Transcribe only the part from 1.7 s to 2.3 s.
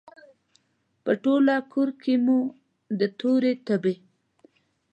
کورکې کې